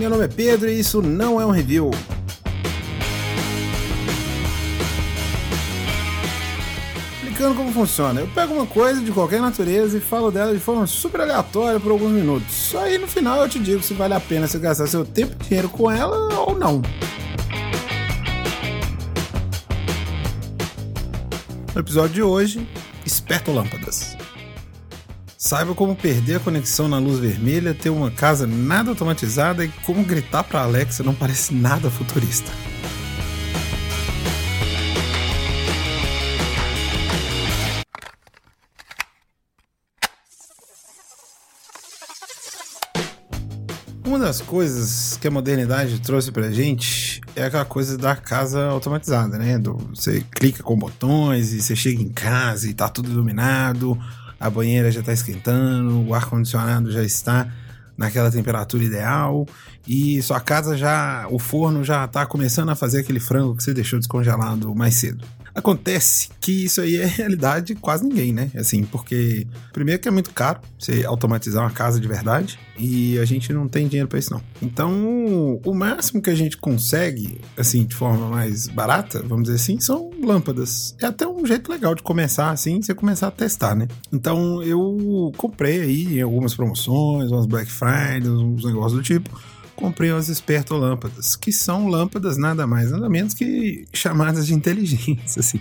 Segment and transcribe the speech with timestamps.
[0.00, 1.90] meu nome é Pedro e isso não é um review.
[7.22, 10.86] Explicando como funciona, eu pego uma coisa de qualquer natureza e falo dela de forma
[10.86, 12.74] super aleatória por alguns minutos.
[12.76, 15.44] Aí no final eu te digo se vale a pena você gastar seu tempo e
[15.44, 16.80] dinheiro com ela ou não.
[21.74, 22.66] No episódio de hoje,
[23.04, 24.16] Esperto Lâmpadas.
[25.42, 30.04] Saiba como perder a conexão na luz vermelha, ter uma casa nada automatizada e como
[30.04, 32.52] gritar para Alexa não parece nada futurista.
[44.04, 49.38] Uma das coisas que a modernidade trouxe pra gente é aquela coisa da casa automatizada,
[49.38, 49.58] né?
[49.58, 53.98] Do, você clica com botões e você chega em casa e tá tudo iluminado,
[54.40, 57.46] a banheira já tá esquentando, o ar-condicionado já está
[57.96, 59.46] naquela temperatura ideal
[59.86, 63.74] e sua casa já, o forno já tá começando a fazer aquele frango que você
[63.74, 65.22] deixou descongelado mais cedo.
[65.54, 68.50] Acontece que isso aí é realidade de quase ninguém, né?
[68.54, 73.24] Assim, porque primeiro que é muito caro você automatizar uma casa de verdade e a
[73.24, 74.42] gente não tem dinheiro para isso não.
[74.62, 79.80] Então, o máximo que a gente consegue, assim, de forma mais barata, vamos dizer assim,
[79.80, 80.94] são lâmpadas.
[81.00, 83.88] É até um jeito legal de começar assim, você começar a testar, né?
[84.12, 89.30] Então, eu comprei aí algumas promoções, umas Black Friday, uns negócios do tipo
[89.80, 95.40] comprei umas esperto lâmpadas, que são lâmpadas nada mais, nada menos que chamadas de inteligência,
[95.40, 95.60] assim.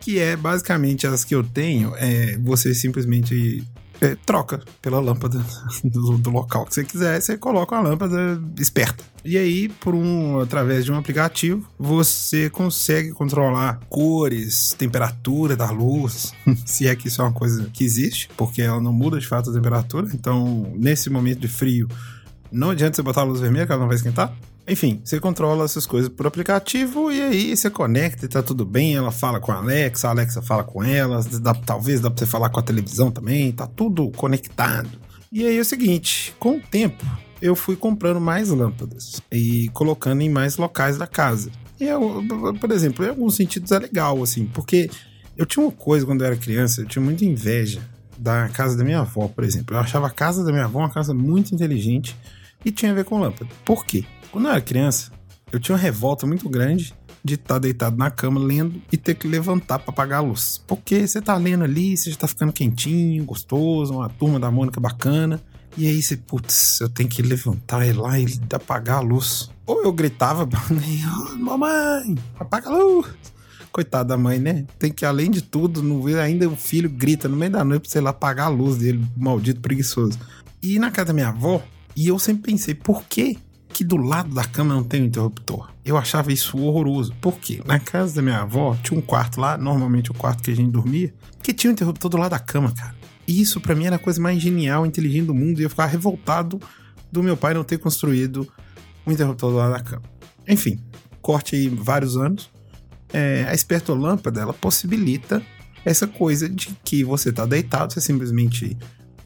[0.00, 3.64] Que é basicamente as que eu tenho, é, você simplesmente
[4.00, 5.44] é, troca pela lâmpada
[5.82, 9.02] do, do, local que você quiser, você coloca uma lâmpada esperta.
[9.24, 16.32] E aí, por um, através de um aplicativo, você consegue controlar cores, temperatura da luz,
[16.66, 19.50] se é que isso é uma coisa que existe, porque ela não muda de fato
[19.50, 20.08] a temperatura.
[20.12, 21.88] Então, nesse momento de frio,
[22.54, 24.32] não adianta você botar a luz vermelha, que ela não vai esquentar.
[24.66, 28.94] Enfim, você controla essas coisas por aplicativo e aí você conecta e tá tudo bem.
[28.94, 31.20] Ela fala com a Alexa, a Alexa fala com ela.
[31.40, 33.52] Dá, talvez dá pra você falar com a televisão também.
[33.52, 34.88] Tá tudo conectado.
[35.30, 37.04] E aí é o seguinte: com o tempo,
[37.42, 41.50] eu fui comprando mais lâmpadas e colocando em mais locais da casa.
[41.78, 42.24] E eu,
[42.58, 44.88] por exemplo, em alguns sentidos é legal, assim, porque
[45.36, 47.82] eu tinha uma coisa quando eu era criança, eu tinha muita inveja
[48.16, 49.76] da casa da minha avó, por exemplo.
[49.76, 52.16] Eu achava a casa da minha avó uma casa muito inteligente
[52.64, 53.50] e tinha a ver com lâmpada.
[53.64, 54.04] Por quê?
[54.30, 55.12] Quando eu era criança,
[55.52, 56.94] eu tinha uma revolta muito grande
[57.24, 60.62] de estar tá deitado na cama lendo e ter que levantar para apagar a luz.
[60.66, 64.78] Porque você tá lendo ali, você já tá ficando quentinho, gostoso, uma turma da Mônica
[64.78, 65.40] bacana.
[65.76, 69.50] E aí você, putz, eu tenho que levantar e lá e apagar a luz.
[69.66, 70.46] Ou eu gritava,
[71.38, 73.08] mamãe, apaga a luz.
[73.72, 74.66] Coitada da mãe, né?
[74.78, 77.90] Tem que, além de tudo, no, ainda o filho grita no meio da noite pra
[77.90, 80.16] sei lá apagar a luz dele, maldito preguiçoso.
[80.62, 81.60] E na casa da minha avó,
[81.96, 83.38] e eu sempre pensei, por que
[83.68, 85.70] que do lado da cama não tem um interruptor?
[85.84, 87.12] Eu achava isso horroroso.
[87.20, 87.60] Por quê?
[87.66, 90.70] Na casa da minha avó tinha um quarto lá, normalmente o quarto que a gente
[90.70, 91.12] dormia,
[91.42, 92.94] que tinha um interruptor do lado da cama, cara.
[93.26, 95.90] E isso para mim era a coisa mais genial, inteligente do mundo, e eu ficava
[95.90, 96.60] revoltado
[97.10, 98.46] do meu pai não ter construído
[99.06, 100.02] um interruptor do lado da cama.
[100.48, 100.78] Enfim,
[101.20, 102.50] corte aí vários anos.
[103.12, 105.42] É, a espertolâmpada, ela possibilita
[105.84, 108.76] essa coisa de que você tá deitado, você simplesmente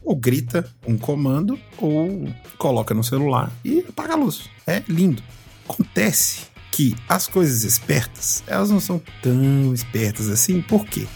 [0.09, 2.27] ou grita um comando ou
[2.57, 4.49] coloca no celular e apaga a luz.
[4.65, 5.21] É lindo.
[5.69, 11.07] Acontece que as coisas espertas, elas não são tão espertas assim, por quê?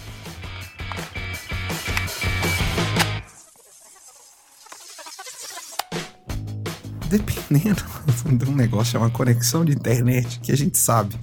[7.09, 7.83] Dependendo
[8.37, 11.15] de um negócio chamado conexão de internet, que a gente sabe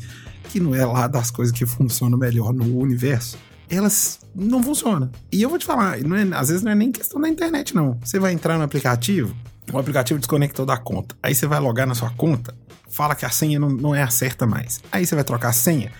[0.48, 3.38] que não é lá das coisas que funcionam melhor no universo,
[3.70, 5.10] elas não funcionam.
[5.31, 7.75] E eu vou te falar, não é, às vezes não é nem questão da internet,
[7.75, 7.98] não.
[8.03, 9.34] Você vai entrar no aplicativo,
[9.72, 11.14] o aplicativo desconectou da conta.
[11.22, 12.54] Aí você vai logar na sua conta,
[12.91, 14.80] fala que a senha não, não é a certa mais.
[14.91, 15.92] Aí você vai trocar a senha,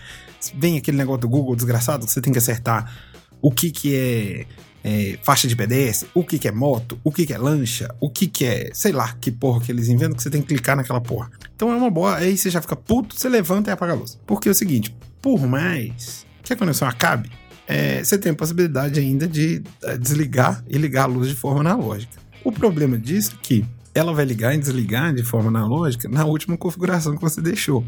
[0.55, 2.93] vem aquele negócio do Google desgraçado que você tem que acertar
[3.41, 4.47] o que, que é,
[4.85, 8.11] é faixa de pedestre, o que, que é moto, o que, que é lancha, o
[8.11, 10.77] que, que é, sei lá, que porra que eles inventam que você tem que clicar
[10.77, 11.31] naquela porra.
[11.55, 14.19] Então é uma boa, aí você já fica puto, você levanta e apaga a luz.
[14.27, 17.31] Porque é o seguinte, por mais que a conexão acabe,
[17.71, 21.61] é, você tem a possibilidade ainda de é, desligar e ligar a luz de forma
[21.61, 22.21] analógica.
[22.43, 23.65] O problema disso é que
[23.95, 27.85] ela vai ligar e desligar de forma analógica na última configuração que você deixou.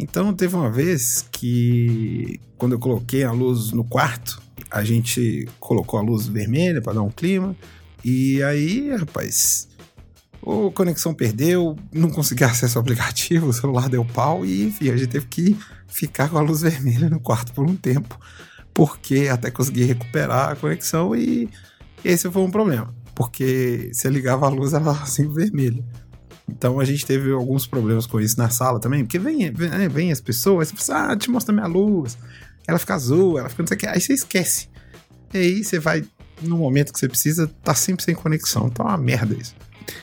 [0.00, 6.00] Então teve uma vez que quando eu coloquei a luz no quarto, a gente colocou
[6.00, 7.54] a luz vermelha para dar um clima
[8.04, 9.68] e aí, rapaz,
[10.42, 14.96] a conexão perdeu, não consegui acesso ao aplicativo, o celular deu pau e enfim, a
[14.96, 15.56] gente teve que
[15.86, 18.18] ficar com a luz vermelha no quarto por um tempo
[18.74, 21.48] porque até consegui recuperar a conexão e
[22.04, 25.82] esse foi um problema, porque se ligava a luz ela estava assim vermelha.
[26.46, 29.88] Então a gente teve alguns problemas com isso na sala também, porque vem, vem, é,
[29.88, 32.18] vem as pessoas, você fala, ah, te mostra minha luz,
[32.66, 34.68] ela fica azul, ela fica não sei o que, aí você esquece.
[35.32, 36.04] E aí você vai,
[36.42, 38.66] no momento que você precisa, tá sempre sem conexão.
[38.66, 39.54] Então é uma merda isso.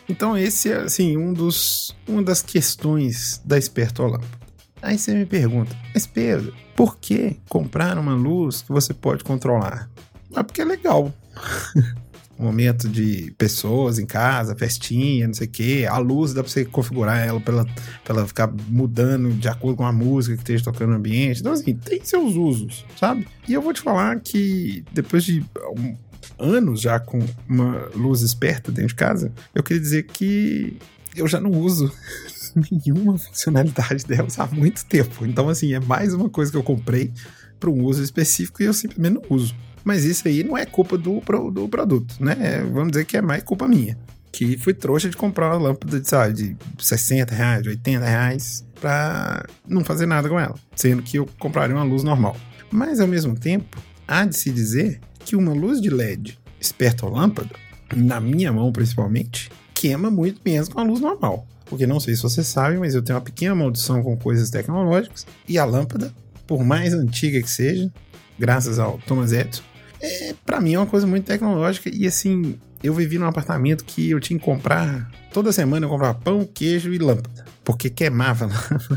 [0.09, 4.40] Então esse é, assim, um dos, uma das questões da Esperto Lâmpada.
[4.81, 9.89] Aí você me pergunta, mas Pedro, por que comprar uma luz que você pode controlar?
[10.33, 11.13] Ah, porque é legal.
[12.41, 15.87] momento de pessoas em casa, festinha, não sei o quê.
[15.87, 17.65] A luz dá pra você configurar ela pra ela,
[18.03, 21.39] pra ela ficar mudando de acordo com a música que esteja tocando no ambiente.
[21.39, 23.27] Então, assim, tem seus usos, sabe?
[23.47, 25.45] E eu vou te falar que depois de
[25.77, 25.95] um,
[26.39, 30.77] anos já com uma luz esperta dentro de casa, eu queria dizer que
[31.15, 31.91] eu já não uso
[32.71, 35.25] nenhuma funcionalidade delas há muito tempo.
[35.25, 37.11] Então, assim, é mais uma coisa que eu comprei
[37.59, 39.55] para um uso específico e eu simplesmente não uso.
[39.83, 41.21] Mas isso aí não é culpa do,
[41.51, 42.63] do produto, né?
[42.71, 43.97] Vamos dizer que é mais culpa minha.
[44.31, 49.45] Que fui trouxa de comprar uma lâmpada de, sabe, de 60 reais, 80 reais, pra
[49.67, 50.55] não fazer nada com ela.
[50.75, 52.35] Sendo que eu compraria uma luz normal.
[52.71, 53.77] Mas ao mesmo tempo,
[54.07, 57.55] há de se dizer que uma luz de LED esperta lâmpada,
[57.95, 61.45] na minha mão principalmente, queima muito menos com a luz normal.
[61.71, 65.25] Porque não sei se você sabe, mas eu tenho uma pequena maldição com coisas tecnológicas.
[65.47, 66.13] E a lâmpada,
[66.45, 67.89] por mais antiga que seja,
[68.37, 69.63] graças ao Thomas Edison,
[70.01, 74.09] é, para mim é uma coisa muito tecnológica e assim, eu vivi num apartamento que
[74.09, 78.49] eu tinha que comprar, toda semana eu comprava pão, queijo e lâmpada, porque queimava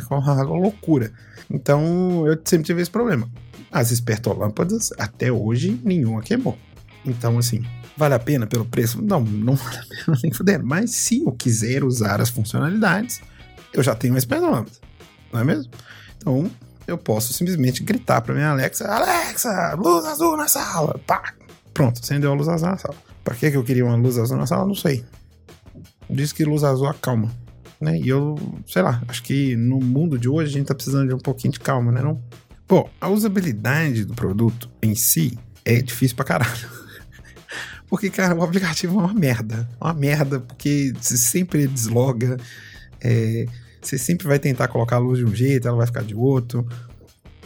[0.08, 1.12] com uma loucura.
[1.48, 3.30] Então eu sempre tive esse problema.
[3.70, 6.58] As espertolâmpadas, até hoje, nenhuma queimou.
[7.06, 7.64] Então, assim,
[7.96, 9.00] vale a pena pelo preço?
[9.02, 10.64] Não, não vale a pena nem fuder.
[10.64, 13.20] Mas se eu quiser usar as funcionalidades,
[13.72, 14.76] eu já tenho uma espertolâmpada,
[15.32, 15.70] não é mesmo?
[16.16, 16.50] Então,
[16.86, 21.00] eu posso simplesmente gritar para minha Alexa: Alexa, luz azul na sala.
[21.06, 21.34] Pá!
[21.72, 22.96] Pronto, acendeu a luz azul na sala.
[23.22, 24.66] Para que eu queria uma luz azul na sala?
[24.66, 25.04] Não sei.
[26.08, 27.32] Diz que luz azul acalma.
[27.80, 27.98] Né?
[27.98, 28.36] E eu,
[28.66, 31.52] sei lá, acho que no mundo de hoje a gente tá precisando de um pouquinho
[31.52, 32.02] de calma, né?
[32.02, 32.22] Não?
[32.66, 36.83] Pô, a usabilidade do produto em si é difícil pra caralho.
[37.94, 39.68] Porque, cara, o aplicativo é uma merda.
[39.80, 42.38] Uma merda, porque você sempre desloga.
[43.00, 43.46] É,
[43.80, 46.66] você sempre vai tentar colocar a luz de um jeito, ela vai ficar de outro.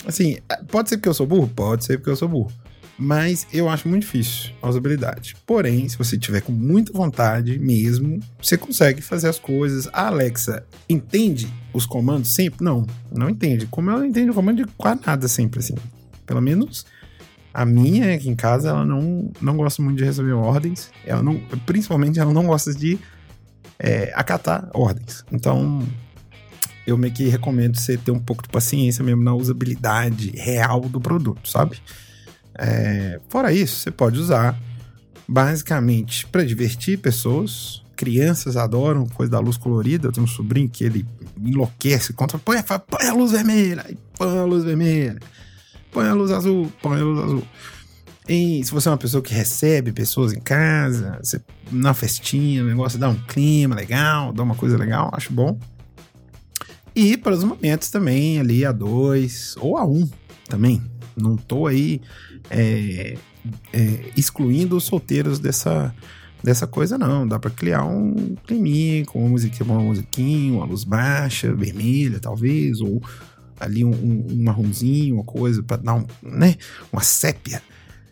[0.07, 1.49] Assim, pode ser porque eu sou burro?
[1.49, 2.51] Pode ser porque eu sou burro.
[2.99, 5.37] Mas eu acho muito difícil a usabilidade.
[5.45, 9.87] Porém, se você tiver com muita vontade mesmo, você consegue fazer as coisas.
[9.93, 12.65] A Alexa entende os comandos sempre?
[12.65, 13.67] Não, não entende.
[13.67, 15.75] Como ela entende o comando de quase nada sempre, assim.
[16.25, 16.87] Pelo menos
[17.53, 20.91] a minha aqui em casa, ela não, não gosta muito de receber ordens.
[21.05, 22.99] Ela não, principalmente, ela não gosta de
[23.79, 25.25] é, acatar ordens.
[25.33, 25.87] Então,
[26.87, 31.01] eu meio que recomendo você ter um pouco de paciência mesmo na usabilidade real do
[31.01, 31.79] produto, sabe?
[32.59, 34.59] É, fora isso, você pode usar
[35.29, 37.83] basicamente para divertir pessoas.
[37.95, 40.09] Crianças adoram coisa da luz colorida.
[40.09, 41.07] Eu tenho um sobrinho que ele
[41.37, 42.39] enlouquece contra.
[42.39, 43.85] Põe, põe a luz vermelha,
[44.17, 45.19] põe a luz vermelha,
[45.91, 47.45] põe a luz azul, põe a luz azul.
[48.29, 51.41] E se você é uma pessoa que recebe pessoas em casa, você,
[51.73, 55.59] na festinha, o negócio dá um clima legal, dá uma coisa legal, acho bom.
[56.95, 60.07] E para os momentos também ali a dois ou a um
[60.47, 60.83] também.
[61.17, 62.03] Não tô aí
[62.51, 63.17] é,
[63.73, 65.95] é, excluindo os solteiros dessa,
[66.43, 67.27] dessa coisa, não.
[67.27, 72.81] Dá para criar um climinha com uma musiquinha, uma musiquinha, uma luz baixa, vermelha, talvez,
[72.81, 73.03] ou
[73.61, 76.57] ali um, um, marronzinho, uma coisa para dar um, né,
[76.93, 77.63] uma sépia.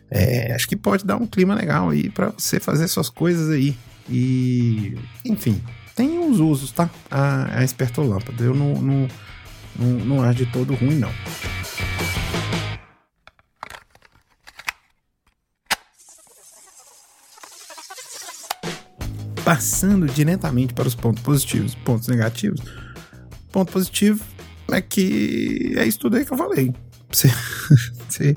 [0.09, 3.75] É, acho que pode dar um clima legal aí para você fazer suas coisas aí.
[4.09, 5.61] E, enfim,
[5.95, 6.89] tem uns usos, tá?
[7.11, 8.41] A, a espertolâmpada.
[8.43, 9.07] Eu não, não,
[9.77, 11.11] não, não acho de todo ruim, não.
[19.43, 22.61] Passando diretamente para os pontos positivos pontos negativos.
[23.51, 24.23] Ponto positivo
[24.75, 26.73] é que é isso tudo aí que eu falei.
[27.11, 27.29] Você,
[28.07, 28.35] você,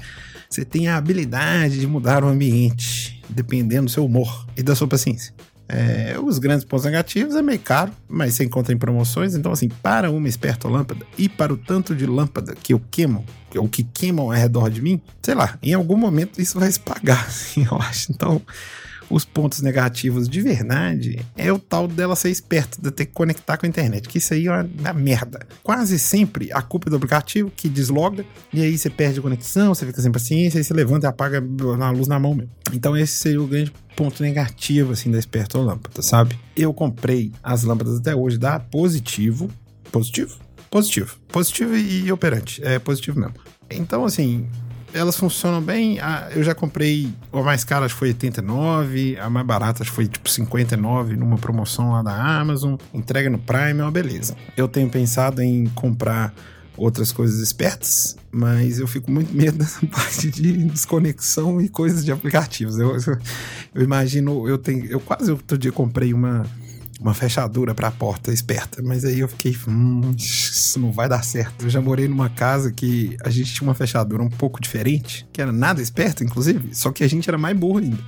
[0.48, 4.86] você tem a habilidade de mudar o ambiente, dependendo do seu humor e da sua
[4.86, 5.32] paciência.
[5.72, 9.36] É, os grandes pontos negativos é meio caro, mas você encontra em promoções.
[9.36, 13.24] Então, assim, para uma esperta lâmpada e para o tanto de lâmpada que eu queimo,
[13.54, 16.80] ou que queimam ao redor de mim, sei lá, em algum momento isso vai se
[16.80, 18.10] pagar, assim, eu acho.
[18.10, 18.42] Então,
[19.10, 23.56] os pontos negativos de verdade é o tal dela ser esperta, de ter que conectar
[23.56, 25.40] com a internet, que isso aí é uma merda.
[25.62, 29.74] Quase sempre a culpa é do aplicativo que desloga e aí você perde a conexão,
[29.74, 32.52] você fica sem paciência, aí você levanta e apaga a luz na mão mesmo.
[32.72, 36.38] Então esse seria o grande ponto negativo assim da Esperto Lâmpada, sabe?
[36.56, 39.50] Eu comprei as lâmpadas até hoje da Positivo,
[39.90, 40.38] Positivo?
[40.70, 41.16] Positivo.
[41.28, 43.34] Positivo e operante, é positivo mesmo.
[43.68, 44.48] Então assim,
[44.92, 45.98] elas funcionam bem.
[46.34, 49.96] eu já comprei, a mais cara acho que foi 89, a mais barata acho que
[49.96, 52.76] foi tipo 59 numa promoção lá da Amazon.
[52.92, 54.36] Entrega no Prime, é uma beleza.
[54.56, 56.34] Eu tenho pensado em comprar
[56.76, 62.10] outras coisas espertas, mas eu fico muito medo dessa parte de desconexão e coisas de
[62.10, 62.78] aplicativos.
[62.78, 63.18] Eu, eu,
[63.74, 66.46] eu imagino, eu tenho, eu quase outro dia comprei uma
[67.00, 71.24] uma fechadura para a porta esperta, mas aí eu fiquei, hum, isso não vai dar
[71.24, 71.64] certo.
[71.64, 75.40] Eu já morei numa casa que a gente tinha uma fechadura um pouco diferente, que
[75.40, 77.98] era nada esperta, inclusive, só que a gente era mais burro ainda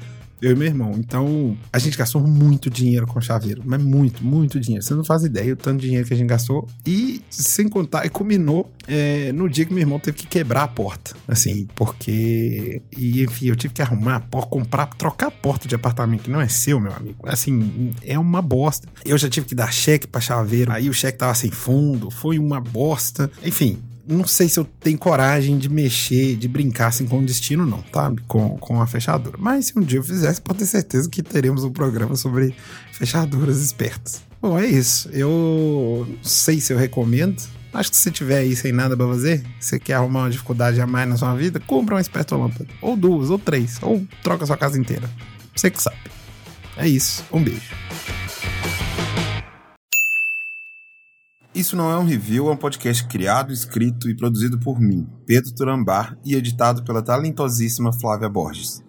[0.43, 0.93] eu e meu irmão.
[0.99, 4.85] Então, a gente gastou muito dinheiro com chaveiro, mas muito, muito dinheiro.
[4.85, 6.69] Você não faz ideia o tanto de dinheiro que a gente gastou.
[6.85, 10.69] E, sem contar, e culminou é, no dia que meu irmão teve que quebrar a
[10.69, 11.15] porta.
[11.29, 12.83] Assim, porque.
[12.97, 14.21] E, enfim, eu tive que arrumar
[14.51, 17.19] comprar, trocar a porta de apartamento que não é seu, meu amigo.
[17.25, 18.89] Assim, é uma bosta.
[19.05, 22.39] Eu já tive que dar cheque pra chaveiro, aí o cheque tava sem fundo, foi
[22.39, 23.31] uma bosta.
[23.45, 27.64] Enfim, não sei se eu tenho coragem de mexer, de brincar assim com o destino,
[27.64, 28.12] não, tá?
[28.26, 29.37] Com, com a fechadura.
[29.38, 32.54] Mas se um dia eu fizesse, pode ter certeza que teremos um programa sobre
[32.92, 34.23] fechaduras espertas.
[34.40, 35.09] Bom, é isso.
[35.12, 37.40] Eu não sei se eu recomendo.
[37.73, 40.87] Acho que se tiver aí sem nada pra fazer, você quer arrumar uma dificuldade a
[40.87, 42.68] mais na sua vida, compra uma esperta lâmpada.
[42.82, 43.78] Ou duas, ou três.
[43.80, 45.09] Ou troca sua casa inteira.
[45.54, 45.97] Você que sabe.
[46.76, 47.25] É isso.
[47.32, 47.71] Um beijo.
[51.62, 55.54] Isso Não É um Review é um podcast criado, escrito e produzido por mim, Pedro
[55.54, 58.82] Turambar, e editado pela talentosíssima Flávia Borges.